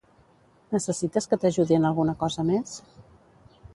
[0.75, 2.77] Necessites que t'ajudi en alguna cosa més?